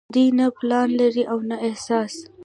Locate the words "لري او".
0.99-1.37